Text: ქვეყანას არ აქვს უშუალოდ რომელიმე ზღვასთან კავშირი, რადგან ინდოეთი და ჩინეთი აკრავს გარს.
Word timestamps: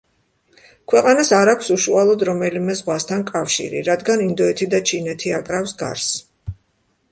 ქვეყანას 0.93 1.29
არ 1.39 1.51
აქვს 1.53 1.69
უშუალოდ 1.75 2.25
რომელიმე 2.31 2.77
ზღვასთან 2.81 3.23
კავშირი, 3.29 3.85
რადგან 3.91 4.25
ინდოეთი 4.27 4.71
და 4.75 4.83
ჩინეთი 4.93 5.37
აკრავს 5.43 5.79
გარს. 5.85 6.11